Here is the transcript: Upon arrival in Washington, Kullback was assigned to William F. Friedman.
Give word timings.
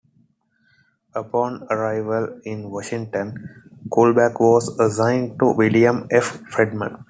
Upon 1.13 1.67
arrival 1.69 2.41
in 2.43 2.71
Washington, 2.71 3.37
Kullback 3.89 4.39
was 4.41 4.67
assigned 4.79 5.37
to 5.37 5.53
William 5.55 6.07
F. 6.09 6.39
Friedman. 6.49 6.97